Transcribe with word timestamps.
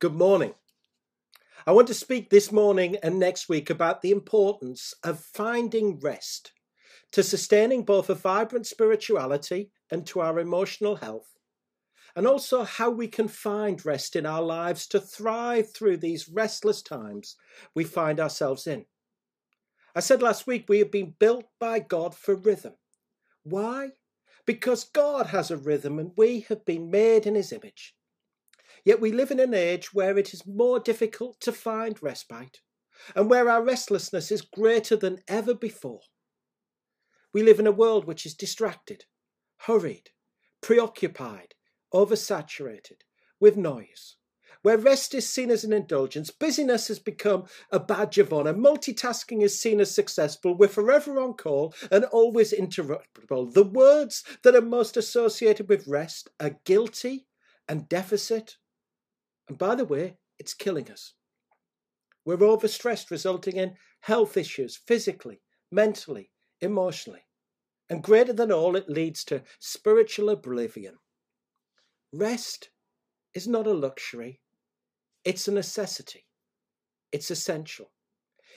Good 0.00 0.14
morning. 0.14 0.54
I 1.68 1.72
want 1.72 1.86
to 1.86 1.94
speak 1.94 2.28
this 2.28 2.50
morning 2.50 2.96
and 3.00 3.16
next 3.16 3.48
week 3.48 3.70
about 3.70 4.02
the 4.02 4.10
importance 4.10 4.92
of 5.04 5.20
finding 5.20 6.00
rest 6.00 6.50
to 7.12 7.22
sustaining 7.22 7.84
both 7.84 8.10
a 8.10 8.14
vibrant 8.14 8.66
spirituality 8.66 9.70
and 9.92 10.04
to 10.08 10.20
our 10.20 10.40
emotional 10.40 10.96
health, 10.96 11.38
and 12.16 12.26
also 12.26 12.64
how 12.64 12.90
we 12.90 13.06
can 13.06 13.28
find 13.28 13.86
rest 13.86 14.16
in 14.16 14.26
our 14.26 14.42
lives 14.42 14.88
to 14.88 14.98
thrive 14.98 15.72
through 15.72 15.98
these 15.98 16.28
restless 16.28 16.82
times 16.82 17.36
we 17.72 17.84
find 17.84 18.18
ourselves 18.18 18.66
in. 18.66 18.86
I 19.94 20.00
said 20.00 20.22
last 20.22 20.44
week 20.48 20.64
we 20.68 20.80
have 20.80 20.90
been 20.90 21.14
built 21.20 21.44
by 21.60 21.78
God 21.78 22.16
for 22.16 22.34
rhythm. 22.34 22.74
Why? 23.44 23.90
Because 24.44 24.82
God 24.82 25.26
has 25.26 25.52
a 25.52 25.56
rhythm 25.56 26.00
and 26.00 26.10
we 26.16 26.40
have 26.48 26.64
been 26.64 26.90
made 26.90 27.26
in 27.26 27.36
his 27.36 27.52
image. 27.52 27.94
Yet 28.84 29.00
we 29.00 29.12
live 29.12 29.30
in 29.30 29.40
an 29.40 29.54
age 29.54 29.94
where 29.94 30.18
it 30.18 30.34
is 30.34 30.46
more 30.46 30.78
difficult 30.78 31.40
to 31.40 31.52
find 31.52 32.02
respite 32.02 32.60
and 33.16 33.30
where 33.30 33.48
our 33.48 33.62
restlessness 33.62 34.30
is 34.30 34.42
greater 34.42 34.94
than 34.96 35.22
ever 35.26 35.54
before. 35.54 36.00
We 37.32 37.42
live 37.42 37.58
in 37.58 37.66
a 37.66 37.72
world 37.72 38.04
which 38.04 38.26
is 38.26 38.34
distracted, 38.34 39.06
hurried, 39.58 40.10
preoccupied, 40.60 41.54
oversaturated 41.92 43.00
with 43.40 43.56
noise, 43.56 44.16
where 44.62 44.78
rest 44.78 45.14
is 45.14 45.28
seen 45.28 45.50
as 45.50 45.64
an 45.64 45.72
indulgence, 45.72 46.30
busyness 46.30 46.88
has 46.88 46.98
become 46.98 47.44
a 47.70 47.80
badge 47.80 48.18
of 48.18 48.32
honour, 48.32 48.54
multitasking 48.54 49.42
is 49.42 49.58
seen 49.58 49.80
as 49.80 49.94
successful, 49.94 50.56
we're 50.56 50.68
forever 50.68 51.18
on 51.18 51.34
call 51.34 51.74
and 51.90 52.04
always 52.06 52.52
interruptible. 52.52 53.52
The 53.52 53.64
words 53.64 54.24
that 54.42 54.54
are 54.54 54.62
most 54.62 54.96
associated 54.96 55.68
with 55.68 55.88
rest 55.88 56.30
are 56.38 56.60
guilty 56.64 57.26
and 57.68 57.88
deficit 57.88 58.56
and 59.48 59.58
by 59.58 59.74
the 59.74 59.84
way, 59.84 60.16
it's 60.38 60.54
killing 60.54 60.90
us. 60.90 61.14
We're 62.24 62.38
overstressed, 62.38 63.10
resulting 63.10 63.56
in 63.56 63.76
health 64.00 64.36
issues 64.36 64.76
physically, 64.76 65.40
mentally, 65.70 66.30
emotionally. 66.60 67.26
And 67.90 68.02
greater 68.02 68.32
than 68.32 68.50
all, 68.50 68.76
it 68.76 68.88
leads 68.88 69.24
to 69.24 69.42
spiritual 69.58 70.30
oblivion. 70.30 70.96
Rest 72.12 72.70
is 73.34 73.46
not 73.46 73.66
a 73.66 73.74
luxury, 73.74 74.40
it's 75.24 75.48
a 75.48 75.52
necessity. 75.52 76.26
It's 77.12 77.30
essential. 77.30 77.92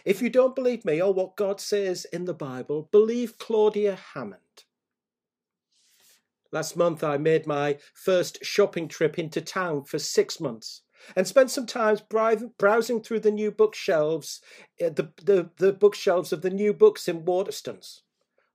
If 0.03 0.22
you 0.22 0.30
don't 0.30 0.56
believe 0.56 0.84
me 0.86 1.02
or 1.02 1.14
what 1.14 1.36
God 1.36 1.59
says 1.59 2.06
in 2.06 2.25
the 2.25 2.34
Bible, 2.34 2.90
believe 2.92 3.38
Claudia 3.38 3.97
Hammond. 4.14 4.66
Last 6.52 6.78
month, 6.78 7.03
I 7.03 7.17
made 7.17 7.45
my 7.45 7.78
first 7.94 8.44
shopping 8.44 8.88
trip 8.88 9.20
into 9.20 9.42
town 9.42 9.84
for 9.84 10.00
six 10.00 10.40
months 10.40 10.81
and 11.16 11.28
spent 11.28 11.52
some 11.52 11.66
time 11.66 11.98
browsing 12.09 13.02
through 13.02 13.20
the 13.20 13.31
new 13.31 13.52
bookshelves, 13.52 14.42
eh, 14.80 14.90
the, 14.90 15.12
the, 15.23 15.50
the 15.58 15.73
bookshelves 15.73 16.34
of 16.34 16.42
the 16.42 16.50
new 16.50 16.73
books 16.73 17.08
in 17.08 17.23
Waterstones. 17.23 18.02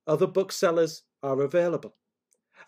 Other 0.06 0.26
booksellers 0.26 1.02
are 1.22 1.40
available. 1.42 1.96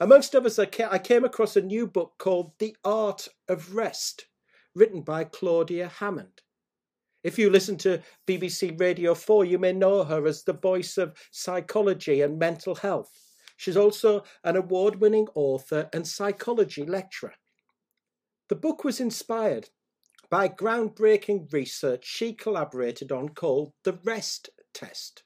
Amongst 0.01 0.35
others, 0.35 0.59
I 0.59 0.67
came 0.67 1.25
across 1.25 1.57
a 1.57 1.63
new 1.63 1.87
book 1.87 2.15
called 2.19 2.53
The 2.59 2.77
Art 2.85 3.29
of 3.49 3.75
Rest, 3.75 4.27
written 4.75 5.03
by 5.03 5.25
Claudia 5.25 5.89
Hammond. 5.89 6.43
If 7.23 7.39
you 7.39 7.49
listen 7.49 7.79
to 7.79 8.03
BBC 8.27 8.79
Radio 8.79 9.15
4, 9.15 9.47
you 9.47 9.59
may 9.59 9.73
know 9.73 10.05
her 10.05 10.27
as 10.27 10.43
the 10.43 10.53
voice 10.53 10.99
of 10.99 11.17
psychology 11.31 12.21
and 12.21 12.39
mental 12.39 12.75
health. 12.75 13.11
She's 13.57 13.77
also 13.77 14.25
an 14.43 14.57
award 14.57 15.01
winning 15.01 15.29
author 15.35 15.89
and 15.93 16.07
psychology 16.07 16.85
lecturer. 16.85 17.35
The 18.49 18.57
book 18.57 18.85
was 18.85 19.01
inspired 19.01 19.71
by 20.31 20.49
groundbreaking 20.49 21.53
research 21.53 22.05
she 22.07 22.33
collaborated 22.33 23.13
on 23.13 23.31
called 23.31 23.73
the 23.85 23.99
REST 24.05 24.51
test, 24.73 25.23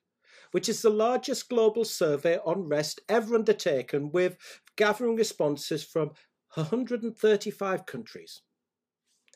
which 0.50 0.68
is 0.68 0.82
the 0.82 0.90
largest 0.90 1.48
global 1.48 1.84
survey 1.84 2.38
on 2.44 2.68
rest 2.68 3.00
ever 3.08 3.34
undertaken 3.34 4.10
with 4.12 4.36
gathering 4.76 5.16
responses 5.16 5.84
from 5.84 6.12
135 6.54 7.86
countries. 7.86 8.42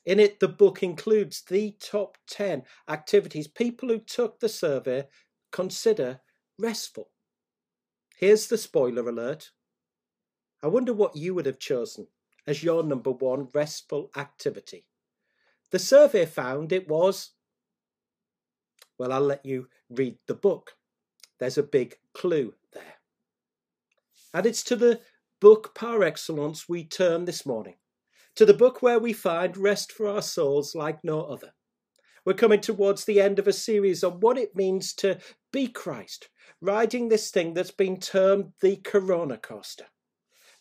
In 0.04 0.18
it, 0.18 0.40
the 0.40 0.48
book 0.48 0.82
includes 0.82 1.42
the 1.42 1.76
top 1.80 2.18
10 2.26 2.64
activities 2.88 3.46
people 3.46 3.88
who 3.88 4.00
took 4.00 4.40
the 4.40 4.48
survey 4.48 5.04
consider 5.52 6.20
restful. 6.58 7.11
Here's 8.22 8.46
the 8.46 8.56
spoiler 8.56 9.08
alert. 9.08 9.50
I 10.62 10.68
wonder 10.68 10.92
what 10.92 11.16
you 11.16 11.34
would 11.34 11.44
have 11.44 11.58
chosen 11.58 12.06
as 12.46 12.62
your 12.62 12.84
number 12.84 13.10
one 13.10 13.48
restful 13.52 14.12
activity. 14.16 14.86
The 15.72 15.80
survey 15.80 16.24
found 16.26 16.70
it 16.70 16.88
was. 16.88 17.32
Well, 18.96 19.12
I'll 19.12 19.22
let 19.22 19.44
you 19.44 19.66
read 19.90 20.18
the 20.28 20.34
book. 20.34 20.76
There's 21.40 21.58
a 21.58 21.64
big 21.64 21.96
clue 22.14 22.54
there. 22.72 23.00
And 24.32 24.46
it's 24.46 24.62
to 24.64 24.76
the 24.76 25.00
book 25.40 25.74
par 25.74 26.04
excellence 26.04 26.68
we 26.68 26.84
turn 26.84 27.24
this 27.24 27.44
morning, 27.44 27.74
to 28.36 28.46
the 28.46 28.54
book 28.54 28.82
where 28.82 29.00
we 29.00 29.12
find 29.12 29.56
rest 29.56 29.90
for 29.90 30.06
our 30.06 30.22
souls 30.22 30.76
like 30.76 31.02
no 31.02 31.22
other. 31.22 31.54
We're 32.24 32.34
coming 32.34 32.60
towards 32.60 33.04
the 33.04 33.20
end 33.20 33.40
of 33.40 33.48
a 33.48 33.52
series 33.52 34.04
on 34.04 34.20
what 34.20 34.38
it 34.38 34.54
means 34.54 34.92
to 34.94 35.18
be 35.52 35.68
Christ, 35.68 36.28
riding 36.60 37.08
this 37.08 37.30
thing 37.30 37.54
that's 37.54 37.70
been 37.70 38.00
termed 38.00 38.52
the 38.60 38.76
Corona 38.76 39.36
coaster. 39.36 39.86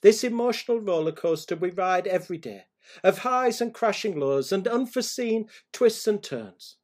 This 0.01 0.23
emotional 0.23 0.79
roller 0.79 1.11
coaster 1.11 1.55
we 1.55 1.71
ride 1.71 2.07
every 2.07 2.37
day, 2.37 2.65
of 3.03 3.19
highs 3.19 3.61
and 3.61 3.73
crashing 3.73 4.19
lows 4.19 4.51
and 4.51 4.67
unforeseen 4.67 5.47
twists 5.71 6.07
and 6.07 6.21
turns. 6.21 6.77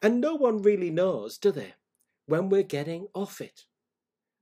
And 0.00 0.20
no 0.20 0.34
one 0.34 0.62
really 0.62 0.90
knows, 0.90 1.38
do 1.38 1.52
they, 1.52 1.74
when 2.26 2.48
we're 2.48 2.62
getting 2.62 3.06
off 3.14 3.40
it. 3.40 3.66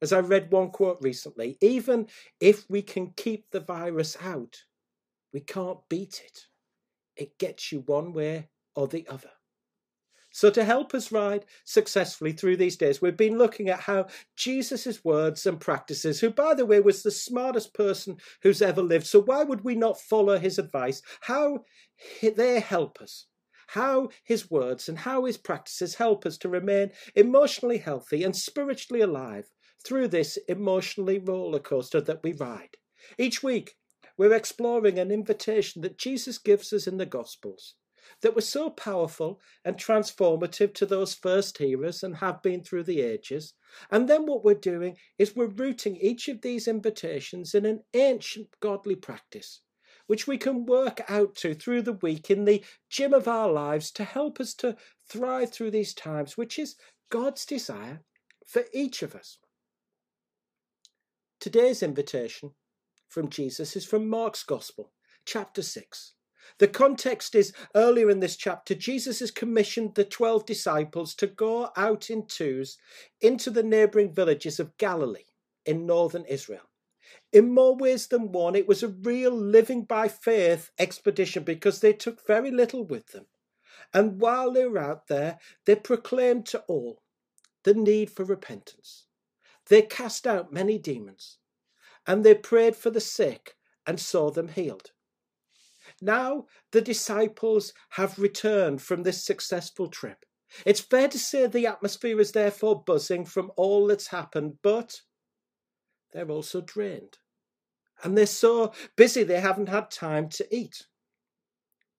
As 0.01 0.13
I 0.13 0.21
read 0.21 0.51
one 0.51 0.71
quote 0.71 0.99
recently, 1.03 1.59
even 1.61 2.09
if 2.41 2.69
we 2.71 2.81
can 2.81 3.13
keep 3.17 3.51
the 3.51 3.61
virus 3.61 4.17
out, 4.23 4.65
we 5.33 5.41
can't 5.41 5.81
beat 5.89 6.23
it. 6.25 6.47
It 7.17 7.39
gets 7.39 7.71
you 7.71 7.81
one 7.81 8.15
way 8.15 8.49
or 8.75 8.89
the 8.89 9.07
other. 9.09 9.31
So, 10.33 10.49
to 10.51 10.65
help 10.65 10.95
us 10.95 11.11
ride 11.11 11.45
successfully 11.65 12.33
through 12.33 12.57
these 12.57 12.77
days, 12.77 13.03
we've 13.03 13.17
been 13.17 13.37
looking 13.37 13.69
at 13.69 13.81
how 13.81 14.07
Jesus' 14.37 15.05
words 15.05 15.45
and 15.45 15.59
practices, 15.59 16.21
who, 16.21 16.31
by 16.31 16.55
the 16.55 16.65
way, 16.65 16.79
was 16.79 17.03
the 17.03 17.11
smartest 17.11 17.75
person 17.75 18.17
who's 18.43 18.63
ever 18.63 18.81
lived, 18.81 19.07
so 19.07 19.21
why 19.21 19.43
would 19.43 19.65
we 19.65 19.75
not 19.75 20.01
follow 20.01 20.39
his 20.39 20.57
advice? 20.57 21.03
How 21.23 21.65
they 22.23 22.61
help 22.61 23.01
us, 23.01 23.27
how 23.69 24.11
his 24.23 24.49
words 24.49 24.89
and 24.89 24.99
how 24.99 25.25
his 25.25 25.37
practices 25.37 25.97
help 25.97 26.25
us 26.25 26.39
to 26.39 26.49
remain 26.49 26.93
emotionally 27.17 27.79
healthy 27.79 28.23
and 28.23 28.37
spiritually 28.37 29.01
alive 29.01 29.51
through 29.85 30.09
this 30.09 30.37
emotionally 30.49 31.19
roller 31.19 31.59
coaster 31.59 32.01
that 32.01 32.23
we 32.23 32.33
ride. 32.35 32.77
Each 33.19 33.43
week, 33.43 33.77
we're 34.17 34.35
exploring 34.35 34.99
an 34.99 35.11
invitation 35.11 35.83
that 35.83 35.99
Jesus 35.99 36.39
gives 36.39 36.73
us 36.73 36.87
in 36.87 36.99
the 36.99 37.07
Gospels 37.07 37.75
that 38.23 38.35
were 38.35 38.41
so 38.41 38.71
powerful 38.71 39.41
and 39.65 39.77
transformative 39.77 40.75
to 40.75 40.87
those 40.87 41.15
first 41.15 41.59
hearers 41.59 42.03
and 42.03 42.17
have 42.17 42.43
been 42.43 42.63
through 42.63 42.85
the 42.85 43.01
ages. 43.01 43.55
And 43.91 44.09
then 44.09 44.27
what 44.27 44.45
we're 44.45 44.55
doing 44.55 44.97
is 45.19 45.37
we're 45.37 45.47
rooting 45.47 45.97
each 45.97 46.29
of 46.29 46.43
these 46.43 46.69
invitations 46.69 47.55
in 47.55 47.67
an 47.67 47.83
ancient 47.95 48.49
godly 48.61 48.97
practice, 48.97 49.61
which 50.07 50.27
we 50.27 50.39
can 50.39 50.67
work 50.67 51.03
out 51.09 51.35
to 51.37 51.55
through 51.55 51.83
the 51.83 51.95
week 51.95 52.31
in 52.31 52.45
the 52.45 52.65
gym 52.89 53.15
of 53.15 53.29
our 53.29 53.51
lives 53.51 53.91
to 53.93 54.05
help 54.05 54.41
us 54.41 54.55
to 54.55 54.77
thrive 55.09 55.53
through 55.53 55.71
these 55.71 55.95
times, 55.95 56.37
which 56.37 56.59
is 56.59 56.77
God's 57.11 57.45
desire 57.45 58.01
for 58.47 58.65
each 58.73 59.03
of 59.03 59.15
us. 59.15 59.39
Today's 61.41 61.83
invitation 61.83 62.51
from 63.09 63.29
Jesus 63.29 63.75
is 63.75 63.85
from 63.85 64.09
Mark's 64.09 64.45
Gospel, 64.45 64.93
chapter 65.25 65.63
6. 65.63 66.15
The 66.59 66.69
context 66.69 67.35
is 67.35 67.53
earlier 67.75 68.11
in 68.11 68.21
this 68.21 68.37
chapter, 68.37 68.75
Jesus 68.75 69.21
has 69.21 69.31
commissioned 69.31 69.95
the 69.95 70.05
12 70.05 70.47
disciples 70.47 71.15
to 71.17 71.27
go 71.27 71.71
out 71.77 72.11
in 72.11 72.27
twos 72.27 72.79
into 73.21 73.51
the 73.51 73.63
neighboring 73.63 74.13
villages 74.13 74.61
of 74.61 74.77
Galilee 74.77 75.25
in 75.65 75.87
northern 75.87 76.25
Israel. 76.25 76.71
In 77.33 77.53
more 77.53 77.77
ways 77.77 78.07
than 78.09 78.33
one, 78.33 78.55
it 78.55 78.67
was 78.67 78.83
a 78.83 78.89
real 78.89 79.33
living 79.33 79.85
by 79.85 80.09
faith 80.09 80.71
expedition 80.79 81.45
because 81.45 81.81
they 81.81 81.93
took 81.93 82.27
very 82.27 82.51
little 82.51 82.85
with 82.85 83.09
them. 83.09 83.27
And 83.93 84.21
while 84.21 84.53
they 84.53 84.67
were 84.67 84.79
out 84.79 85.09
there, 85.09 85.39
they 85.65 85.77
proclaimed 85.77 86.47
to 86.47 86.61
all 86.63 87.03
the 87.65 87.75
need 87.75 88.11
for 88.11 88.25
repentance. 88.25 89.07
They 89.67 89.83
cast 89.83 90.27
out 90.27 90.53
many 90.53 90.79
demons 90.79 91.39
and 92.07 92.25
they 92.25 92.35
prayed 92.35 92.77
for 92.77 92.91
the 92.91 93.01
sick 93.01 93.57
and 93.87 94.01
saw 94.01 94.31
them 94.31 94.49
healed. 94.49 94.93
Now 96.01 96.47
the 96.73 96.81
disciples 96.81 97.73
have 97.91 98.19
returned 98.19 98.83
from 98.83 99.03
this 99.03 99.25
successful 99.25 99.89
trip. 99.89 100.25
It's 100.65 100.81
fair 100.81 101.09
to 101.09 101.19
say 101.19 101.47
the 101.47 101.67
atmosphere 101.67 102.21
is 102.21 102.33
therefore 102.33 102.83
buzzing 102.83 103.25
from 103.25 103.53
all 103.57 103.87
that's 103.87 104.09
happened, 104.09 104.59
but 104.63 105.01
they're 106.13 106.31
also 106.31 106.61
drained. 106.61 107.19
And 108.03 108.17
they're 108.17 108.27
so 108.27 108.73
busy 108.97 109.23
they 109.23 109.41
haven't 109.41 109.69
had 109.69 109.91
time 109.91 110.29
to 110.31 110.55
eat. 110.55 110.87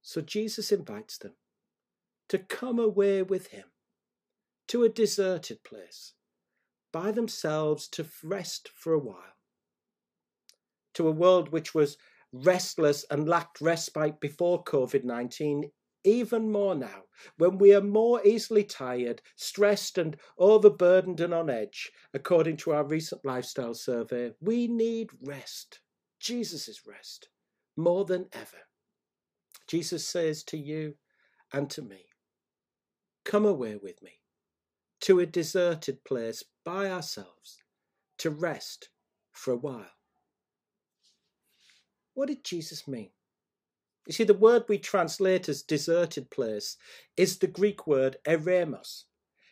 So 0.02 0.22
Jesus 0.22 0.72
invites 0.72 1.18
them 1.18 1.36
to 2.30 2.40
come 2.40 2.80
away 2.80 3.22
with 3.22 3.48
him 3.48 3.66
to 4.68 4.84
a 4.84 4.90
deserted 4.90 5.64
place 5.64 6.14
by 6.92 7.12
themselves 7.12 7.88
to 7.90 8.06
rest 8.24 8.70
for 8.74 8.94
a 8.94 9.00
while. 9.00 9.38
To 10.96 11.08
a 11.08 11.12
world 11.12 11.50
which 11.50 11.74
was 11.74 11.98
restless 12.32 13.06
and 13.10 13.28
lacked 13.28 13.62
respite 13.62 14.20
before 14.20 14.64
COVID 14.64 15.04
19, 15.04 15.72
even 16.04 16.52
more 16.52 16.74
now, 16.74 17.04
when 17.38 17.58
we 17.58 17.76
are 17.76 17.82
more 17.82 18.26
easily 18.26 18.64
tired, 18.64 19.22
stressed, 19.36 19.98
and 19.98 20.18
overburdened 20.38 21.20
and 21.20 21.34
on 21.34 21.50
edge, 21.50 21.92
according 22.14 22.58
to 22.58 22.72
our 22.72 22.84
recent 22.84 23.24
lifestyle 23.24 23.74
survey, 23.74 24.32
we 24.42 24.68
need 24.68 25.10
rest. 25.22 25.82
Jesus' 26.20 26.82
rest, 26.88 27.30
more 27.78 28.06
than 28.06 28.28
ever. 28.34 28.68
Jesus 29.68 30.08
says 30.08 30.44
to 30.46 30.58
you 30.58 30.96
and 31.54 31.70
to 31.70 31.82
me, 31.82 32.06
Come 33.24 33.46
away 33.46 33.76
with 33.76 34.02
me 34.02 34.22
to 35.02 35.20
a 35.20 35.26
deserted 35.26 36.04
place 36.04 36.44
by 36.64 36.90
ourselves 36.90 37.62
to 38.18 38.30
rest 38.30 38.90
for 39.32 39.52
a 39.52 39.58
while. 39.58 40.01
What 42.14 42.28
did 42.28 42.44
Jesus 42.44 42.88
mean? 42.88 43.10
You 44.08 44.14
see, 44.14 44.24
the 44.24 44.34
word 44.34 44.64
we 44.68 44.78
translate 44.78 45.48
as 45.48 45.62
deserted 45.62 46.30
place 46.30 46.78
is 47.16 47.38
the 47.38 47.48
Greek 47.48 47.86
word 47.86 48.18
eremos. 48.26 49.04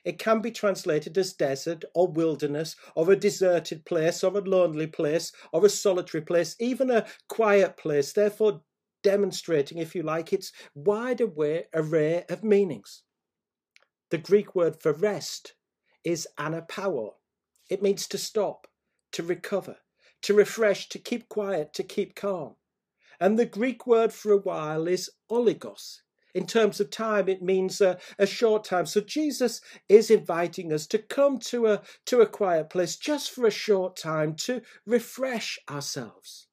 It 0.03 0.17
can 0.17 0.41
be 0.41 0.51
translated 0.51 1.17
as 1.17 1.33
desert 1.33 1.83
or 1.93 2.07
wilderness 2.07 2.75
or 2.95 3.11
a 3.11 3.15
deserted 3.15 3.85
place 3.85 4.23
or 4.23 4.35
a 4.37 4.41
lonely 4.41 4.87
place 4.87 5.31
or 5.51 5.65
a 5.65 5.69
solitary 5.69 6.21
place, 6.23 6.55
even 6.59 6.89
a 6.89 7.05
quiet 7.27 7.77
place, 7.77 8.13
therefore 8.13 8.61
demonstrating, 9.03 9.77
if 9.77 9.93
you 9.93 10.01
like, 10.01 10.33
its 10.33 10.51
wide 10.73 11.21
array 11.21 12.23
of 12.29 12.43
meanings. 12.43 13.03
The 14.09 14.17
Greek 14.17 14.55
word 14.55 14.81
for 14.81 14.93
rest 14.93 15.53
is 16.03 16.27
anapauo. 16.39 17.11
It 17.69 17.83
means 17.83 18.07
to 18.07 18.17
stop, 18.17 18.67
to 19.11 19.21
recover, 19.21 19.77
to 20.21 20.33
refresh, 20.33 20.89
to 20.89 20.99
keep 20.99 21.29
quiet, 21.29 21.73
to 21.73 21.83
keep 21.83 22.15
calm. 22.15 22.55
And 23.19 23.37
the 23.37 23.45
Greek 23.45 23.85
word 23.85 24.13
for 24.13 24.31
a 24.31 24.37
while 24.37 24.87
is 24.87 25.09
oligos. 25.29 26.01
In 26.35 26.45
terms 26.45 26.79
of 26.79 26.91
time, 26.91 27.27
it 27.27 27.41
means 27.41 27.81
a, 27.81 27.97
a, 28.19 28.27
short 28.27 28.63
time. 28.63 28.85
So 28.85 29.01
Jesus 29.01 29.61
is 29.87 30.11
inviting 30.11 30.71
us 30.71 30.85
to 30.87 30.99
come 30.99 31.39
to 31.39 31.67
a, 31.67 31.81
to 32.05 32.21
a 32.21 32.27
quiet 32.27 32.69
place 32.69 32.97
just 32.97 33.31
for 33.31 33.47
a 33.47 33.51
short 33.51 33.95
time 33.95 34.35
to 34.35 34.61
refresh 34.85 35.57
ourselves. 35.69 36.47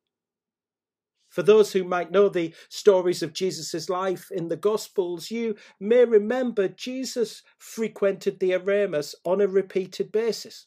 For 1.29 1.43
those 1.43 1.73
who 1.73 1.85
might 1.85 2.11
know 2.11 2.31
the 2.31 2.55
stories 2.71 3.23
of 3.23 3.35
Jesus' 3.35 3.91
life 3.91 4.31
in 4.31 4.49
the 4.49 4.57
Gospels, 4.57 5.31
you 5.31 5.57
may 5.79 6.07
remember 6.07 6.67
Jesus 6.67 7.43
frequented 7.59 8.41
the 8.41 8.53
Eremos 8.53 9.15
on 9.23 9.43
a 9.43 9.47
repeated 9.47 10.11
basis. 10.11 10.67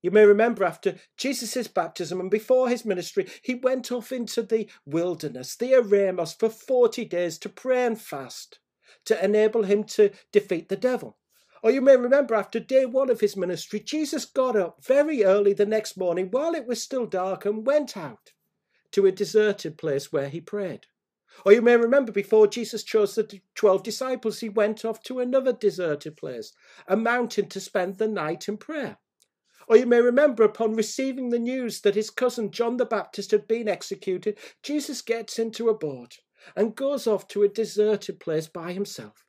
You 0.00 0.10
may 0.12 0.24
remember 0.24 0.64
after 0.64 0.96
Jesus' 1.16 1.66
baptism 1.66 2.20
and 2.20 2.30
before 2.30 2.68
his 2.68 2.84
ministry, 2.84 3.26
he 3.42 3.54
went 3.54 3.90
off 3.90 4.12
into 4.12 4.42
the 4.42 4.68
wilderness, 4.86 5.56
the 5.56 5.72
Eremos, 5.72 6.38
for 6.38 6.48
40 6.48 7.04
days 7.04 7.38
to 7.38 7.48
pray 7.48 7.84
and 7.84 8.00
fast 8.00 8.60
to 9.04 9.24
enable 9.24 9.64
him 9.64 9.84
to 9.84 10.10
defeat 10.32 10.68
the 10.68 10.76
devil. 10.76 11.18
Or 11.62 11.70
you 11.70 11.80
may 11.80 11.96
remember 11.96 12.34
after 12.34 12.60
day 12.60 12.86
one 12.86 13.10
of 13.10 13.20
his 13.20 13.36
ministry, 13.36 13.80
Jesus 13.80 14.24
got 14.24 14.54
up 14.54 14.84
very 14.84 15.24
early 15.24 15.52
the 15.52 15.66
next 15.66 15.96
morning 15.96 16.28
while 16.30 16.54
it 16.54 16.66
was 16.66 16.80
still 16.80 17.06
dark 17.06 17.44
and 17.44 17.66
went 17.66 17.96
out 17.96 18.32
to 18.92 19.06
a 19.06 19.12
deserted 19.12 19.76
place 19.76 20.12
where 20.12 20.28
he 20.28 20.40
prayed. 20.40 20.86
Or 21.44 21.52
you 21.52 21.62
may 21.62 21.76
remember 21.76 22.12
before 22.12 22.46
Jesus 22.46 22.82
chose 22.82 23.14
the 23.14 23.40
12 23.54 23.82
disciples, 23.82 24.40
he 24.40 24.48
went 24.48 24.84
off 24.84 25.02
to 25.04 25.20
another 25.20 25.52
deserted 25.52 26.16
place, 26.16 26.52
a 26.86 26.96
mountain 26.96 27.48
to 27.48 27.60
spend 27.60 27.98
the 27.98 28.08
night 28.08 28.48
in 28.48 28.56
prayer. 28.56 28.98
Or 29.68 29.76
you 29.76 29.84
may 29.84 30.00
remember 30.00 30.44
upon 30.44 30.74
receiving 30.74 31.28
the 31.28 31.38
news 31.38 31.82
that 31.82 31.94
his 31.94 32.08
cousin 32.08 32.50
John 32.50 32.78
the 32.78 32.86
Baptist 32.86 33.30
had 33.32 33.46
been 33.46 33.68
executed, 33.68 34.38
Jesus 34.62 35.02
gets 35.02 35.38
into 35.38 35.68
a 35.68 35.74
boat 35.74 36.20
and 36.56 36.74
goes 36.74 37.06
off 37.06 37.28
to 37.28 37.42
a 37.42 37.48
deserted 37.48 38.18
place 38.18 38.48
by 38.48 38.72
himself. 38.72 39.26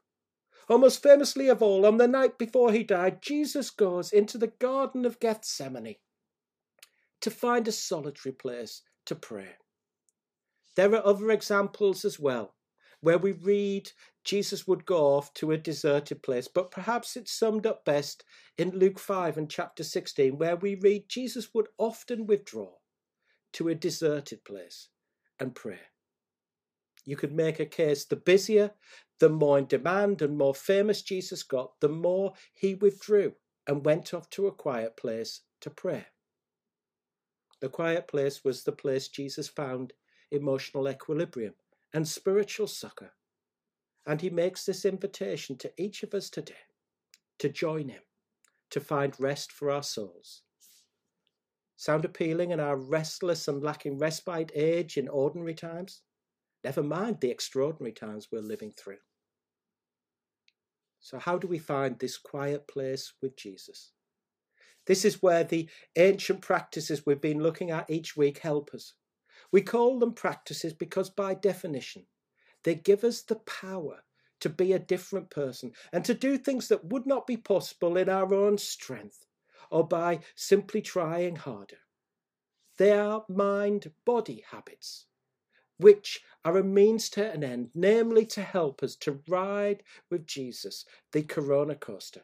Or 0.70 0.80
most 0.80 1.04
famously 1.04 1.50
of 1.50 1.62
all, 1.62 1.86
on 1.86 1.98
the 1.98 2.08
night 2.08 2.38
before 2.38 2.72
he 2.72 2.84
died, 2.84 3.22
Jesus 3.22 3.70
goes 3.70 4.14
into 4.14 4.38
the 4.38 4.54
Garden 4.60 5.06
of 5.06 5.20
Gethsemane 5.20 5.96
to 7.20 7.30
find 7.30 7.68
a 7.68 7.74
solitary 7.74 8.32
place 8.32 8.82
to 9.06 9.16
pray. 9.16 9.56
There 10.76 10.96
are 10.96 11.06
other 11.06 11.32
examples 11.32 12.06
as 12.06 12.18
well 12.18 12.56
where 13.02 13.18
we 13.18 13.32
read 13.32 13.92
Jesus 14.24 14.68
would 14.68 14.86
go 14.86 15.16
off 15.16 15.34
to 15.36 15.52
a 15.52 15.58
deserted 15.58 16.22
place, 16.22 16.48
but 16.48 16.72
perhaps 16.72 17.16
it's 17.16 17.32
summed 17.32 17.66
up 17.66 17.86
best 17.86 18.24
in 18.58 18.72
Luke 18.72 19.00
5 19.00 19.38
and 19.38 19.50
chapter 19.50 19.84
16, 19.84 20.38
where 20.38 20.56
we 20.56 20.76
read 20.76 21.10
Jesus 21.10 21.54
would 21.54 21.68
often 21.78 22.28
withdraw 22.28 22.74
to 23.54 23.70
a 23.70 23.76
deserted 23.76 24.44
place 24.44 24.90
and 25.40 25.56
pray. 25.56 25.80
You 27.06 27.16
could 27.16 27.32
make 27.32 27.60
a 27.60 27.66
case 27.66 28.06
the 28.06 28.18
busier, 28.18 28.72
the 29.20 29.30
more 29.30 29.58
in 29.58 29.66
demand 29.66 30.22
and 30.22 30.38
more 30.38 30.54
famous 30.54 31.02
Jesus 31.02 31.42
got, 31.44 31.80
the 31.80 31.90
more 31.90 32.34
he 32.54 32.76
withdrew 32.76 33.34
and 33.66 33.86
went 33.86 34.14
off 34.14 34.30
to 34.32 34.48
a 34.48 34.52
quiet 34.52 34.98
place 34.98 35.42
to 35.62 35.70
pray. 35.70 36.06
The 37.62 37.70
quiet 37.70 38.08
place 38.08 38.44
was 38.44 38.64
the 38.64 38.72
place 38.72 39.08
Jesus 39.08 39.48
found 39.48 39.94
emotional 40.32 40.88
equilibrium 40.88 41.56
and 41.94 42.08
spiritual 42.08 42.68
succor. 42.68 43.14
And 44.06 44.22
he 44.22 44.30
makes 44.30 44.66
this 44.66 44.86
invitation 44.86 45.58
to 45.58 45.72
each 45.78 46.04
of 46.04 46.14
us 46.14 46.30
today 46.30 46.66
to 47.40 47.50
join 47.50 47.90
him, 47.90 48.02
to 48.72 48.80
find 48.80 49.20
rest 49.20 49.52
for 49.52 49.72
our 49.72 49.84
souls. 49.84 50.44
Sound 51.76 52.04
appealing 52.04 52.52
in 52.52 52.60
our 52.60 52.76
restless 52.76 53.48
and 53.48 53.64
lacking 53.64 53.98
respite 53.98 54.52
age 54.54 54.98
in 54.98 55.08
ordinary 55.08 55.54
times? 55.54 56.02
Never 56.64 56.84
mind 56.84 57.22
the 57.22 57.32
extraordinary 57.32 57.94
times 57.94 58.28
we're 58.32 58.42
living 58.42 58.72
through. 58.72 58.98
So, 61.00 61.18
how 61.18 61.38
do 61.38 61.48
we 61.48 61.58
find 61.58 61.98
this 61.98 62.18
quiet 62.18 62.68
place 62.68 63.14
with 63.22 63.38
Jesus? 63.38 63.94
This 64.86 65.06
is 65.06 65.22
where 65.22 65.44
the 65.44 65.70
ancient 65.96 66.42
practices 66.42 67.06
we've 67.06 67.22
been 67.22 67.42
looking 67.42 67.72
at 67.72 67.90
each 67.90 68.18
week 68.18 68.40
help 68.40 68.72
us. 68.74 68.96
We 69.52 69.62
call 69.62 70.00
them 70.00 70.14
practices 70.14 70.74
because, 70.74 71.10
by 71.10 71.34
definition, 71.34 72.06
they 72.64 72.76
give 72.76 73.04
us 73.04 73.22
the 73.22 73.36
power 73.36 74.04
to 74.42 74.50
be 74.50 74.74
a 74.74 74.80
different 74.80 75.30
person 75.30 75.74
and 75.92 76.06
to 76.06 76.14
do 76.14 76.38
things 76.38 76.68
that 76.68 76.86
would 76.86 77.06
not 77.06 77.28
be 77.28 77.38
possible 77.38 77.98
in 77.98 78.10
our 78.10 78.34
own 78.34 78.58
strength 78.58 79.26
or 79.70 79.88
by 79.88 80.20
simply 80.36 80.82
trying 80.82 81.36
harder. 81.36 81.80
They 82.78 82.92
are 82.92 83.26
mind 83.28 83.92
body 84.06 84.44
habits, 84.50 85.08
which 85.78 86.22
are 86.46 86.58
a 86.58 86.64
means 86.64 87.10
to 87.12 87.32
an 87.32 87.44
end, 87.44 87.72
namely 87.76 88.26
to 88.28 88.42
help 88.42 88.82
us 88.82 88.96
to 88.98 89.22
ride 89.28 89.84
with 90.10 90.26
Jesus, 90.26 90.86
the 91.12 91.24
Corona 91.24 91.76
coaster 91.76 92.24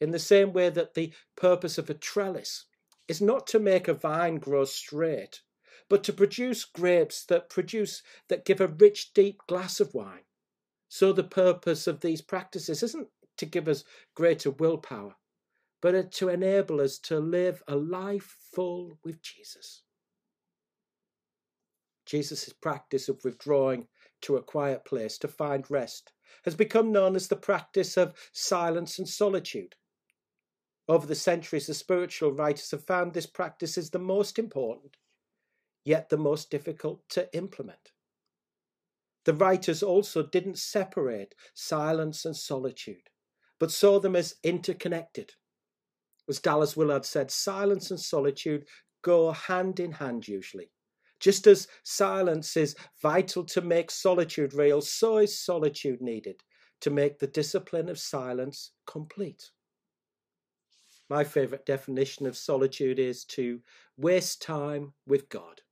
in 0.00 0.10
the 0.10 0.18
same 0.18 0.52
way 0.52 0.68
that 0.70 0.94
the 0.94 1.12
purpose 1.36 1.78
of 1.78 1.88
a 1.90 1.94
trellis 1.94 2.66
is 3.08 3.20
not 3.20 3.46
to 3.46 3.58
make 3.58 3.88
a 3.88 3.94
vine 3.94 4.36
grow 4.36 4.64
straight, 4.64 5.40
but 5.88 6.02
to 6.04 6.12
produce 6.12 6.64
grapes 6.64 7.24
that 7.24 7.48
produce 7.48 8.02
that 8.28 8.44
give 8.44 8.60
a 8.60 8.66
rich, 8.66 9.12
deep 9.14 9.38
glass 9.46 9.80
of 9.80 9.94
wine. 9.94 10.24
So 10.88 11.12
the 11.12 11.24
purpose 11.24 11.86
of 11.86 12.00
these 12.00 12.22
practices 12.22 12.82
isn't 12.82 13.08
to 13.38 13.46
give 13.46 13.68
us 13.68 13.84
greater 14.14 14.50
willpower, 14.50 15.16
but 15.80 16.12
to 16.12 16.28
enable 16.28 16.80
us 16.80 16.98
to 17.00 17.18
live 17.20 17.62
a 17.68 17.76
life 17.76 18.36
full 18.54 18.98
with 19.04 19.20
Jesus. 19.22 19.82
Jesus' 22.06 22.52
practice 22.52 23.08
of 23.08 23.24
withdrawing 23.24 23.88
to 24.22 24.36
a 24.36 24.42
quiet 24.42 24.84
place 24.84 25.18
to 25.18 25.28
find 25.28 25.70
rest 25.70 26.12
has 26.44 26.54
become 26.54 26.92
known 26.92 27.16
as 27.16 27.28
the 27.28 27.36
practice 27.36 27.96
of 27.96 28.14
silence 28.32 28.98
and 28.98 29.08
solitude. 29.08 29.74
Over 30.88 31.06
the 31.06 31.16
centuries, 31.16 31.66
the 31.66 31.74
spiritual 31.74 32.32
writers 32.32 32.70
have 32.70 32.84
found 32.84 33.12
this 33.12 33.26
practice 33.26 33.76
is 33.76 33.90
the 33.90 33.98
most 33.98 34.38
important, 34.38 34.96
yet 35.86 36.08
the 36.08 36.18
most 36.18 36.50
difficult 36.50 37.08
to 37.08 37.34
implement. 37.34 37.92
The 39.24 39.34
writers 39.34 39.82
also 39.82 40.24
didn't 40.24 40.58
separate 40.58 41.34
silence 41.54 42.24
and 42.24 42.36
solitude, 42.36 43.08
but 43.58 43.70
saw 43.70 44.00
them 44.00 44.16
as 44.16 44.34
interconnected. 44.42 45.32
As 46.28 46.40
Dallas 46.40 46.76
Willard 46.76 47.04
said, 47.04 47.30
silence 47.30 47.90
and 47.92 48.00
solitude 48.00 48.66
go 49.02 49.30
hand 49.30 49.78
in 49.78 49.92
hand 49.92 50.26
usually. 50.26 50.72
Just 51.20 51.46
as 51.46 51.68
silence 51.84 52.56
is 52.56 52.74
vital 53.00 53.44
to 53.44 53.60
make 53.60 53.90
solitude 53.90 54.54
real, 54.54 54.82
so 54.82 55.18
is 55.18 55.38
solitude 55.38 56.00
needed 56.02 56.42
to 56.80 56.90
make 56.90 57.18
the 57.18 57.28
discipline 57.28 57.88
of 57.88 57.98
silence 57.98 58.72
complete. 58.86 59.50
My 61.08 61.22
favourite 61.22 61.64
definition 61.64 62.26
of 62.26 62.36
solitude 62.36 62.98
is 62.98 63.24
to 63.26 63.60
waste 63.96 64.42
time 64.42 64.92
with 65.06 65.28
God. 65.28 65.62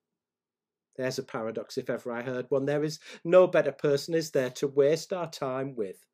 There's 0.97 1.19
a 1.19 1.23
paradox 1.23 1.77
if 1.77 1.91
ever 1.91 2.13
I 2.13 2.23
heard 2.23 2.47
one. 2.51 2.67
There 2.67 2.85
is 2.85 3.01
no 3.25 3.47
better 3.47 3.73
person, 3.73 4.15
is 4.15 4.31
there, 4.31 4.51
to 4.51 4.69
waste 4.69 5.13
our 5.13 5.31
time 5.31 5.75
with. 5.75 6.07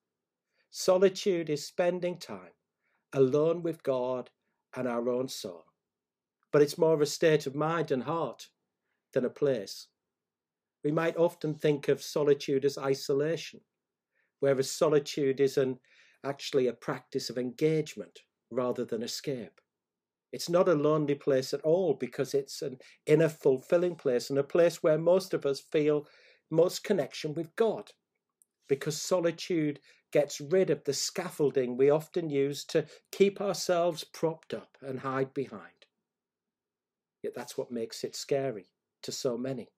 Solitude 0.71 1.51
is 1.51 1.67
spending 1.67 2.17
time 2.19 2.53
alone 3.13 3.63
with 3.63 3.83
God 3.83 4.31
and 4.77 4.87
our 4.87 5.09
own 5.09 5.29
soul. 5.29 5.65
But 6.53 6.63
it's 6.63 6.79
more 6.79 7.01
a 7.01 7.07
state 7.07 7.47
of 7.47 7.55
mind 7.55 7.91
and 7.91 8.03
heart 8.03 8.49
than 9.13 9.25
a 9.25 9.31
place. 9.31 9.89
We 10.85 10.93
might 10.93 11.17
often 11.17 11.55
think 11.55 11.89
of 11.89 12.03
solitude 12.03 12.65
as 12.65 12.79
isolation, 12.79 13.61
whereas 14.39 14.71
solitude 14.71 15.41
is 15.41 15.59
an, 15.59 15.79
actually 16.25 16.69
a 16.69 16.73
practice 16.73 17.29
of 17.31 17.39
engagement 17.39 18.21
rather 18.51 18.85
than 18.85 19.03
escape. 19.03 19.61
It's 20.33 20.49
not 20.49 20.69
a 20.69 20.75
lonely 20.75 21.17
place 21.17 21.53
at 21.53 21.63
all 21.63 21.95
because 21.95 22.35
it's 22.35 22.63
an 22.63 22.79
inner 23.07 23.29
fulfilling 23.29 23.97
place 23.97 24.31
and 24.31 24.39
a 24.39 24.45
place 24.45 24.83
where 24.83 24.99
most 24.99 25.35
of 25.35 25.45
us 25.45 25.61
feel 25.61 26.07
most 26.51 26.85
connection 26.85 27.35
with 27.35 27.55
God. 27.57 27.91
Because 28.69 29.01
solitude 29.01 29.81
gets 30.13 30.41
rid 30.41 30.71
of 30.71 30.85
the 30.85 30.93
scaffolding 30.93 31.77
we 31.77 31.91
often 31.91 32.31
use 32.31 32.65
to 32.67 32.87
keep 33.11 33.41
ourselves 33.41 34.05
propped 34.05 34.55
up 34.55 34.77
and 34.81 35.01
hide 35.01 35.35
behind. 35.35 35.87
Yet 37.23 37.35
that's 37.35 37.59
what 37.59 37.71
makes 37.71 38.05
it 38.05 38.17
scary 38.17 38.71
to 39.03 39.13
so 39.13 39.37
many. 39.37 39.69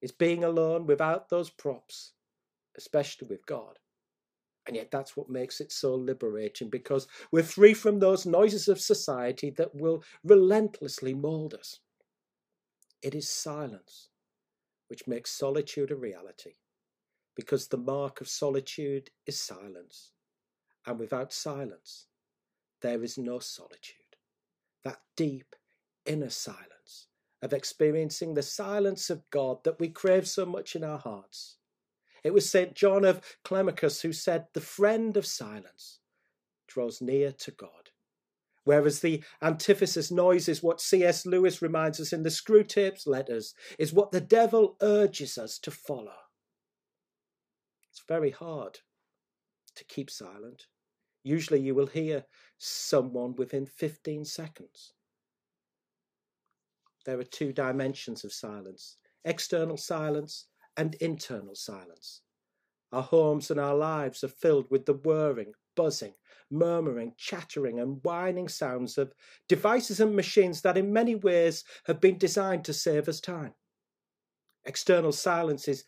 Is 0.00 0.12
being 0.12 0.42
alone 0.42 0.86
without 0.86 1.28
those 1.28 1.50
props, 1.50 2.12
especially 2.76 3.28
with 3.28 3.46
God. 3.46 3.78
And 4.66 4.76
yet 4.76 4.90
that's 4.90 5.16
what 5.16 5.28
makes 5.28 5.60
it 5.60 5.72
so 5.72 5.94
liberating 5.94 6.70
because 6.70 7.08
we're 7.32 7.42
free 7.42 7.74
from 7.74 7.98
those 7.98 8.26
noises 8.26 8.68
of 8.68 8.80
society 8.80 9.50
that 9.50 9.74
will 9.74 10.04
relentlessly 10.22 11.14
mold 11.14 11.54
us. 11.54 11.80
It 13.02 13.14
is 13.14 13.28
silence 13.28 14.08
which 14.88 15.08
makes 15.08 15.30
solitude 15.30 15.90
a 15.90 15.96
reality 15.96 16.52
because 17.34 17.66
the 17.66 17.78
mark 17.78 18.20
of 18.20 18.28
solitude 18.28 19.10
is 19.26 19.40
silence. 19.40 20.12
And 20.86 20.98
without 20.98 21.32
silence, 21.32 22.06
there 22.82 23.02
is 23.02 23.16
no 23.16 23.38
solitude. 23.38 23.96
That 24.84 25.00
deep 25.16 25.56
inner 26.04 26.30
silence 26.30 27.08
of 27.40 27.52
experiencing 27.52 28.34
the 28.34 28.42
silence 28.42 29.10
of 29.10 29.28
God 29.30 29.64
that 29.64 29.80
we 29.80 29.88
crave 29.88 30.28
so 30.28 30.44
much 30.44 30.76
in 30.76 30.84
our 30.84 30.98
hearts 30.98 31.56
it 32.24 32.32
was 32.32 32.48
St. 32.48 32.74
John 32.74 33.04
of 33.04 33.20
Climacus 33.44 34.02
who 34.02 34.12
said, 34.12 34.46
The 34.52 34.60
friend 34.60 35.16
of 35.16 35.26
silence 35.26 35.98
draws 36.68 37.00
near 37.00 37.32
to 37.32 37.50
God. 37.50 37.90
Whereas 38.64 39.00
the 39.00 39.24
antithesis 39.42 40.10
noise 40.10 40.48
is 40.48 40.62
what 40.62 40.80
C.S. 40.80 41.26
Lewis 41.26 41.60
reminds 41.60 41.98
us 41.98 42.12
in 42.12 42.22
the 42.22 42.30
Screwtape's 42.30 43.06
letters, 43.06 43.54
is 43.78 43.92
what 43.92 44.12
the 44.12 44.20
devil 44.20 44.76
urges 44.80 45.36
us 45.36 45.58
to 45.60 45.72
follow. 45.72 46.14
It's 47.90 48.04
very 48.06 48.30
hard 48.30 48.78
to 49.74 49.84
keep 49.84 50.10
silent. 50.10 50.66
Usually 51.24 51.60
you 51.60 51.74
will 51.74 51.88
hear 51.88 52.24
someone 52.58 53.34
within 53.34 53.66
15 53.66 54.24
seconds. 54.24 54.92
There 57.04 57.18
are 57.18 57.24
two 57.24 57.52
dimensions 57.52 58.24
of 58.24 58.32
silence 58.32 58.96
external 59.24 59.76
silence 59.76 60.46
and 60.76 60.94
internal 60.96 61.54
silence. 61.54 62.22
Our 62.92 63.02
homes 63.02 63.50
and 63.50 63.58
our 63.58 63.74
lives 63.74 64.22
are 64.22 64.28
filled 64.28 64.70
with 64.70 64.86
the 64.86 64.94
whirring, 64.94 65.52
buzzing, 65.74 66.14
murmuring, 66.50 67.14
chattering, 67.16 67.80
and 67.80 68.00
whining 68.04 68.48
sounds 68.48 68.98
of 68.98 69.14
devices 69.48 70.00
and 70.00 70.14
machines 70.14 70.60
that, 70.62 70.76
in 70.76 70.92
many 70.92 71.14
ways, 71.14 71.64
have 71.86 72.00
been 72.00 72.18
designed 72.18 72.64
to 72.66 72.74
save 72.74 73.08
us 73.08 73.20
time. 73.20 73.54
External 74.64 75.12
silence 75.12 75.66
is 75.68 75.84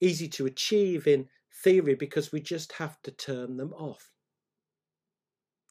easy 0.00 0.28
to 0.28 0.46
achieve 0.46 1.06
in 1.06 1.28
theory 1.62 1.94
because 1.94 2.32
we 2.32 2.40
just 2.40 2.72
have 2.72 3.00
to 3.02 3.10
turn 3.10 3.56
them 3.56 3.72
off. 3.74 4.10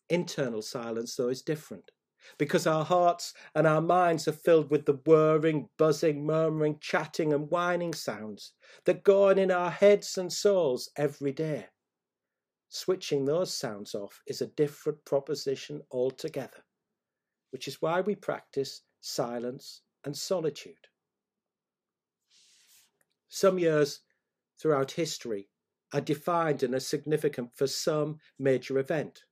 Internal 0.09 0.61
silence, 0.61 1.15
though, 1.15 1.29
is 1.29 1.41
different 1.41 1.91
because 2.37 2.67
our 2.67 2.85
hearts 2.85 3.33
and 3.55 3.65
our 3.65 3.81
minds 3.81 4.27
are 4.27 4.33
filled 4.33 4.69
with 4.69 4.85
the 4.85 4.99
whirring, 5.05 5.69
buzzing, 5.77 6.25
murmuring, 6.25 6.77
chatting, 6.79 7.33
and 7.33 7.49
whining 7.49 7.93
sounds 7.93 8.53
that 8.85 9.03
go 9.03 9.29
on 9.29 9.37
in 9.37 9.51
our 9.51 9.71
heads 9.71 10.17
and 10.17 10.31
souls 10.31 10.89
every 10.95 11.31
day. 11.31 11.65
Switching 12.69 13.25
those 13.25 13.53
sounds 13.53 13.95
off 13.95 14.21
is 14.27 14.41
a 14.41 14.47
different 14.47 15.03
proposition 15.05 15.81
altogether, 15.91 16.63
which 17.51 17.67
is 17.67 17.81
why 17.81 18.01
we 18.01 18.15
practice 18.15 18.81
silence 19.01 19.81
and 20.05 20.15
solitude. 20.15 20.75
Some 23.27 23.59
years 23.59 24.01
throughout 24.59 24.91
history 24.91 25.49
are 25.93 26.01
defined 26.01 26.63
and 26.63 26.75
are 26.75 26.79
significant 26.79 27.55
for 27.55 27.67
some 27.67 28.19
major 28.37 28.77
event. 28.77 29.23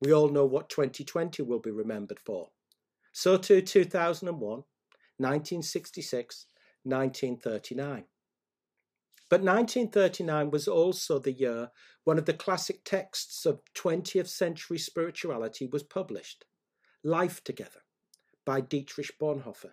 We 0.00 0.12
all 0.12 0.28
know 0.28 0.44
what 0.44 0.68
2020 0.68 1.42
will 1.42 1.58
be 1.58 1.70
remembered 1.70 2.20
for. 2.20 2.50
So 3.12 3.36
too 3.36 3.62
2001, 3.62 4.40
1966, 5.18 6.46
1939. 6.82 8.04
But 9.28 9.40
1939 9.40 10.50
was 10.50 10.68
also 10.68 11.18
the 11.18 11.32
year 11.32 11.70
one 12.04 12.18
of 12.18 12.26
the 12.26 12.34
classic 12.34 12.84
texts 12.84 13.44
of 13.44 13.62
20th 13.74 14.28
century 14.28 14.78
spirituality 14.78 15.66
was 15.66 15.82
published, 15.82 16.44
Life 17.02 17.42
Together, 17.42 17.80
by 18.44 18.60
Dietrich 18.60 19.18
Bonhoeffer. 19.20 19.72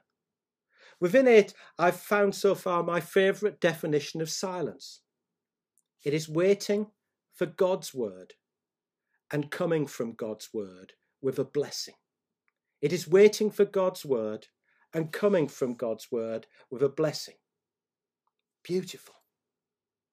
Within 1.00 1.28
it, 1.28 1.54
I've 1.78 2.00
found 2.00 2.34
so 2.34 2.56
far 2.56 2.82
my 2.82 3.00
favourite 3.00 3.60
definition 3.60 4.22
of 4.22 4.30
silence. 4.30 5.02
It 6.04 6.14
is 6.14 6.28
waiting 6.28 6.88
for 7.34 7.46
God's 7.46 7.94
word 7.94 8.34
and 9.34 9.50
coming 9.50 9.88
from 9.88 10.14
God's 10.14 10.50
word 10.54 10.94
with 11.20 11.40
a 11.40 11.44
blessing. 11.44 11.96
It 12.82 12.94
is 12.94 13.08
waiting 13.08 13.50
for 13.50 13.66
God's 13.66 14.06
word 14.06 14.48
and 14.94 15.12
coming 15.12 15.48
from 15.48 15.74
God's 15.74 16.12
word 16.12 16.46
with 16.70 16.84
a 16.84 16.90
blessing. 16.90 17.36
Beautiful. 18.64 19.16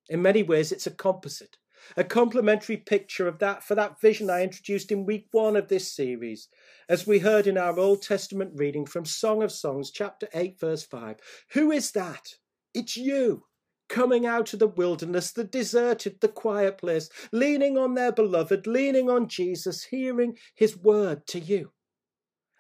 In 0.09 0.23
many 0.23 0.43
ways, 0.43 0.73
it's 0.73 0.87
a 0.87 0.91
composite, 0.91 1.59
a 1.99 2.03
complementary 2.03 2.79
picture 2.79 3.29
of 3.29 3.39
that 3.41 3.62
for 3.62 3.75
that 3.75 4.00
vision 4.00 4.31
I 4.31 4.43
introduced 4.43 4.91
in 4.91 5.05
week 5.05 5.27
one 5.33 5.55
of 5.55 5.69
this 5.69 5.93
series, 5.93 6.49
as 6.89 7.07
we 7.07 7.19
heard 7.19 7.47
in 7.47 7.59
our 7.59 7.79
Old 7.79 8.00
Testament 8.00 8.53
reading 8.57 8.87
from 8.87 9.05
Song 9.05 9.43
of 9.43 9.53
Songs, 9.53 9.91
chapter 9.91 10.29
8, 10.33 10.59
verse 10.59 10.83
5. 10.85 11.17
Who 11.53 11.71
is 11.71 11.93
that? 11.93 12.37
It's 12.73 12.97
you 12.97 13.45
coming 13.90 14.25
out 14.25 14.52
of 14.54 14.61
the 14.61 14.68
wilderness, 14.68 15.32
the 15.32 15.44
deserted, 15.44 16.20
the 16.20 16.28
quiet 16.28 16.78
place, 16.78 17.11
leaning 17.32 17.76
on 17.76 17.94
their 17.94 18.12
beloved, 18.12 18.66
leaning 18.66 19.11
on 19.11 19.28
Jesus, 19.28 19.85
hearing 19.85 20.38
his 20.54 20.76
word 20.76 21.26
to 21.26 21.40
you. 21.40 21.73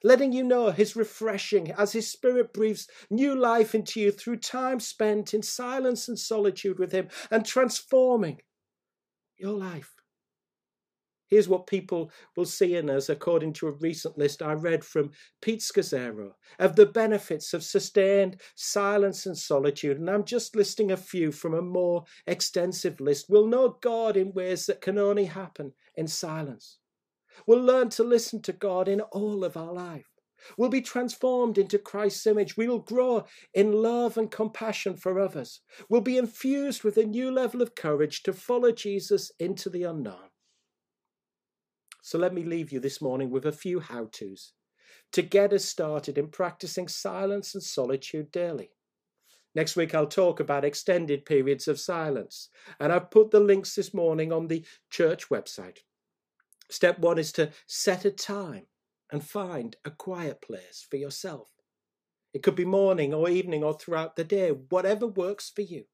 Letting 0.02 0.32
you 0.32 0.42
know 0.42 0.70
his 0.70 0.96
refreshing 0.96 1.70
as 1.72 1.92
his 1.92 2.10
spirit 2.10 2.52
breathes 2.52 2.88
new 3.10 3.34
life 3.34 3.74
into 3.74 4.00
you 4.00 4.10
through 4.10 4.38
time 4.38 4.80
spent 4.80 5.32
in 5.32 5.42
silence 5.42 6.08
and 6.08 6.18
solitude 6.18 6.78
with 6.78 6.92
him 6.92 7.08
and 7.30 7.46
transforming 7.46 8.40
your 9.38 9.52
life. 9.52 9.99
Here's 11.30 11.48
what 11.48 11.68
people 11.68 12.10
will 12.36 12.44
see 12.44 12.74
in 12.74 12.90
us, 12.90 13.08
according 13.08 13.52
to 13.54 13.68
a 13.68 13.72
recent 13.72 14.18
list 14.18 14.42
I 14.42 14.52
read 14.52 14.84
from 14.84 15.12
Pete 15.40 15.60
Scazzero, 15.60 16.32
of 16.58 16.74
the 16.74 16.86
benefits 16.86 17.54
of 17.54 17.62
sustained 17.62 18.40
silence 18.56 19.26
and 19.26 19.38
solitude. 19.38 19.98
And 19.98 20.10
I'm 20.10 20.24
just 20.24 20.56
listing 20.56 20.90
a 20.90 20.96
few 20.96 21.30
from 21.30 21.54
a 21.54 21.62
more 21.62 22.04
extensive 22.26 23.00
list. 23.00 23.26
We'll 23.28 23.46
know 23.46 23.78
God 23.80 24.16
in 24.16 24.32
ways 24.32 24.66
that 24.66 24.80
can 24.80 24.98
only 24.98 25.26
happen 25.26 25.72
in 25.94 26.08
silence. 26.08 26.78
We'll 27.46 27.62
learn 27.62 27.90
to 27.90 28.02
listen 28.02 28.42
to 28.42 28.52
God 28.52 28.88
in 28.88 29.00
all 29.00 29.44
of 29.44 29.56
our 29.56 29.72
life. 29.72 30.06
We'll 30.56 30.70
be 30.70 30.80
transformed 30.80 31.58
into 31.58 31.78
Christ's 31.78 32.26
image. 32.26 32.56
We 32.56 32.66
will 32.66 32.80
grow 32.80 33.26
in 33.54 33.72
love 33.72 34.18
and 34.18 34.30
compassion 34.30 34.96
for 34.96 35.20
others. 35.20 35.60
We'll 35.88 36.00
be 36.00 36.18
infused 36.18 36.82
with 36.82 36.96
a 36.96 37.04
new 37.04 37.30
level 37.30 37.62
of 37.62 37.74
courage 37.74 38.22
to 38.24 38.32
follow 38.32 38.72
Jesus 38.72 39.30
into 39.38 39.70
the 39.70 39.84
unknown. 39.84 40.29
So 42.02 42.18
let 42.18 42.34
me 42.34 42.42
leave 42.42 42.72
you 42.72 42.80
this 42.80 43.00
morning 43.00 43.30
with 43.30 43.46
a 43.46 43.52
few 43.52 43.80
how 43.80 44.08
to's 44.10 44.52
to 45.12 45.22
get 45.22 45.52
us 45.52 45.64
started 45.64 46.16
in 46.18 46.28
practicing 46.28 46.88
silence 46.88 47.54
and 47.54 47.62
solitude 47.62 48.30
daily. 48.30 48.70
Next 49.54 49.74
week, 49.74 49.94
I'll 49.94 50.06
talk 50.06 50.38
about 50.38 50.64
extended 50.64 51.24
periods 51.24 51.66
of 51.66 51.80
silence, 51.80 52.48
and 52.78 52.92
I've 52.92 53.10
put 53.10 53.32
the 53.32 53.40
links 53.40 53.74
this 53.74 53.92
morning 53.92 54.32
on 54.32 54.46
the 54.46 54.64
church 54.88 55.28
website. 55.28 55.78
Step 56.70 57.00
one 57.00 57.18
is 57.18 57.32
to 57.32 57.50
set 57.66 58.04
a 58.04 58.12
time 58.12 58.66
and 59.10 59.24
find 59.24 59.76
a 59.84 59.90
quiet 59.90 60.40
place 60.40 60.86
for 60.88 60.96
yourself. 60.96 61.48
It 62.32 62.44
could 62.44 62.54
be 62.54 62.64
morning 62.64 63.12
or 63.12 63.28
evening 63.28 63.64
or 63.64 63.74
throughout 63.74 64.14
the 64.14 64.22
day, 64.22 64.50
whatever 64.50 65.08
works 65.08 65.50
for 65.50 65.62
you. 65.62 65.86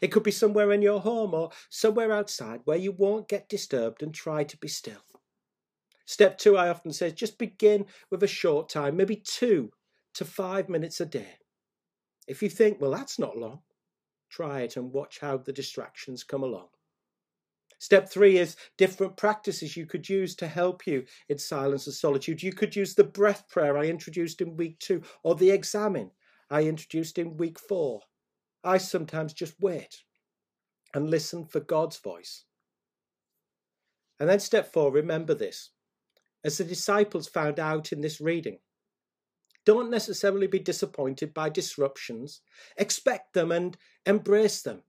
It 0.00 0.08
could 0.08 0.22
be 0.22 0.30
somewhere 0.30 0.70
in 0.70 0.82
your 0.82 1.00
home 1.00 1.34
or 1.34 1.50
somewhere 1.70 2.12
outside 2.12 2.60
where 2.64 2.76
you 2.76 2.92
won't 2.92 3.28
get 3.28 3.48
disturbed 3.48 4.04
and 4.04 4.14
try 4.14 4.44
to 4.44 4.56
be 4.56 4.68
still. 4.68 5.07
Step 6.08 6.38
two, 6.38 6.56
I 6.56 6.70
often 6.70 6.90
say, 6.90 7.10
just 7.10 7.36
begin 7.36 7.84
with 8.10 8.22
a 8.22 8.26
short 8.26 8.70
time, 8.70 8.96
maybe 8.96 9.16
two 9.16 9.70
to 10.14 10.24
five 10.24 10.70
minutes 10.70 11.02
a 11.02 11.06
day. 11.06 11.34
If 12.26 12.42
you 12.42 12.48
think, 12.48 12.80
well, 12.80 12.92
that's 12.92 13.18
not 13.18 13.36
long, 13.36 13.60
try 14.30 14.62
it 14.62 14.78
and 14.78 14.90
watch 14.90 15.18
how 15.20 15.36
the 15.36 15.52
distractions 15.52 16.24
come 16.24 16.42
along. 16.42 16.68
Step 17.78 18.08
three 18.08 18.38
is 18.38 18.56
different 18.78 19.18
practices 19.18 19.76
you 19.76 19.84
could 19.84 20.08
use 20.08 20.34
to 20.36 20.48
help 20.48 20.86
you 20.86 21.04
in 21.28 21.36
silence 21.36 21.86
and 21.86 21.94
solitude. 21.94 22.42
You 22.42 22.54
could 22.54 22.74
use 22.74 22.94
the 22.94 23.04
breath 23.04 23.44
prayer 23.50 23.76
I 23.76 23.84
introduced 23.84 24.40
in 24.40 24.56
week 24.56 24.78
two, 24.78 25.02
or 25.22 25.34
the 25.34 25.50
examen 25.50 26.10
I 26.48 26.62
introduced 26.62 27.18
in 27.18 27.36
week 27.36 27.58
four. 27.58 28.00
I 28.64 28.78
sometimes 28.78 29.34
just 29.34 29.60
wait 29.60 30.04
and 30.94 31.10
listen 31.10 31.44
for 31.44 31.60
God's 31.60 31.98
voice. 31.98 32.46
And 34.18 34.26
then 34.26 34.40
step 34.40 34.72
four, 34.72 34.90
remember 34.90 35.34
this. 35.34 35.68
As 36.44 36.58
the 36.58 36.64
disciples 36.64 37.28
found 37.28 37.58
out 37.58 37.92
in 37.92 38.00
this 38.00 38.20
reading, 38.20 38.58
don't 39.64 39.90
necessarily 39.90 40.46
be 40.46 40.58
disappointed 40.58 41.34
by 41.34 41.50
disruptions. 41.50 42.40
Expect 42.76 43.34
them 43.34 43.52
and 43.52 43.76
embrace 44.06 44.62
them. 44.62 44.82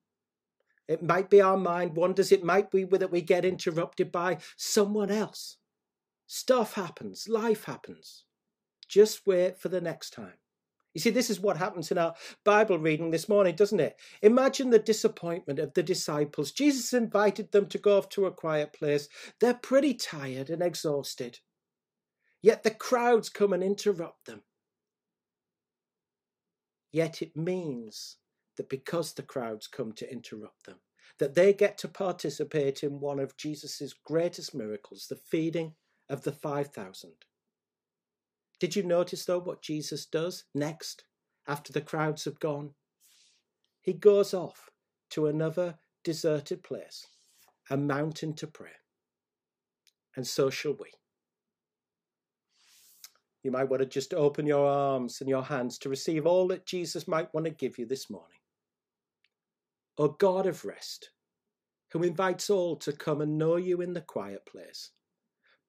It 0.88 1.03
might 1.03 1.29
be 1.29 1.41
our 1.41 1.58
mind 1.58 1.96
wanders, 1.96 2.32
it 2.32 2.44
might 2.44 2.72
be 2.72 2.84
that 2.84 3.12
we 3.12 3.22
get 3.22 3.46
interrupted 3.46 4.12
by 4.12 4.38
someone 4.58 5.12
else. 5.12 5.58
Stuff 6.27 6.74
happens, 6.74 7.27
life 7.27 7.65
happens. 7.65 8.24
Just 8.88 9.27
wait 9.27 9.60
for 9.60 9.70
the 9.70 9.82
next 9.82 10.12
time. 10.12 10.38
You 11.00 11.03
see, 11.03 11.10
this 11.12 11.29
is 11.29 11.39
what 11.39 11.56
happens 11.56 11.91
in 11.91 11.98
our 11.98 12.13
Bible 12.44 12.77
reading 12.77 13.10
this 13.10 13.29
morning, 13.29 13.56
doesn't 13.56 13.79
it? 13.79 13.98
Imagine 14.22 14.70
the 14.70 14.79
disappointment 14.79 15.58
of 15.58 15.74
the 15.74 15.82
disciples. 15.82 16.51
Jesus 16.51 16.91
invited 16.91 17.53
them 17.53 17.68
to 17.68 17.77
go 17.77 17.98
off 17.98 18.10
to 18.10 18.25
a 18.25 18.32
quiet 18.32 18.74
place. 18.74 19.08
They're 19.39 19.53
pretty 19.53 19.94
tired 19.94 20.50
and 20.50 20.62
exhausted. 20.62 21.39
Yet 22.41 22.63
the 22.63 22.72
crowds 22.72 23.29
come 23.29 23.53
and 23.53 23.63
interrupt 23.63 24.25
them. 24.25 24.41
Yet 26.91 27.22
it 27.22 27.34
means 27.34 28.18
that 28.58 28.68
because 28.68 29.13
the 29.13 29.24
crowds 29.24 29.68
come 29.68 29.94
to 29.94 30.12
interrupt 30.12 30.65
them, 30.65 30.79
that 31.18 31.34
they 31.34 31.53
get 31.53 31.77
to 31.77 31.88
participate 31.88 32.84
in 32.84 33.00
one 33.00 33.22
of 33.22 33.38
Jesus' 33.38 33.94
greatest 34.06 34.53
miracles, 34.53 35.08
the 35.08 35.15
feeding 35.15 35.75
of 36.10 36.24
the 36.24 36.34
5,000. 36.34 37.12
Did 38.60 38.75
you 38.75 38.84
notice, 38.84 39.25
though, 39.25 39.39
what 39.39 39.62
Jesus 39.62 40.06
does 40.06 40.44
next 40.54 41.06
after 41.48 41.72
the 41.72 41.82
crowds 41.82 42.25
have 42.25 42.39
gone? 42.39 42.72
He 43.82 43.94
goes 43.94 44.34
off 44.34 44.70
to 45.12 45.28
another 45.28 45.80
deserted 46.04 46.63
place, 46.63 47.08
a 47.70 47.78
mountain 47.78 48.34
to 48.36 48.48
pray. 48.48 48.72
And 50.16 50.28
so 50.28 50.50
shall 50.50 50.74
we. 50.74 50.92
You 53.44 53.51
might 53.51 53.70
want 53.70 53.82
to 53.82 53.86
just 53.86 54.13
open 54.13 54.46
your 54.46 54.68
arms 54.68 55.22
and 55.22 55.30
your 55.30 55.44
hands 55.44 55.78
to 55.80 55.89
receive 55.89 56.25
all 56.25 56.48
that 56.50 56.66
Jesus 56.66 57.08
might 57.08 57.34
want 57.34 57.46
to 57.46 57.51
give 57.51 57.78
you 57.78 57.86
this 57.86 58.10
morning. 58.10 58.28
O 59.98 60.10
God 60.10 60.46
of 60.46 60.66
rest, 60.66 61.12
who 61.92 62.04
invites 62.04 62.50
all 62.50 62.75
to 62.78 62.92
come 62.92 63.22
and 63.22 63.38
know 63.38 63.56
you 63.56 63.82
in 63.82 63.94
the 63.94 64.01
quiet 64.01 64.46
place, 64.46 64.92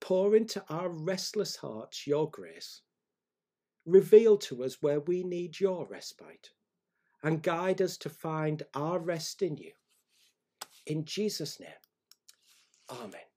pour 0.00 0.34
into 0.34 0.64
our 0.68 0.88
restless 0.88 1.56
hearts 1.56 2.06
your 2.06 2.30
grace. 2.30 2.82
Reveal 3.86 4.36
to 4.38 4.64
us 4.64 4.78
where 4.80 5.00
we 5.00 5.22
need 5.22 5.60
your 5.60 5.86
respite 5.86 6.50
and 7.22 7.42
guide 7.42 7.82
us 7.82 7.96
to 7.98 8.08
find 8.08 8.62
our 8.74 8.98
rest 8.98 9.42
in 9.42 9.56
you. 9.56 9.72
In 10.86 11.04
Jesus' 11.04 11.60
name, 11.60 11.70
Amen. 12.90 13.29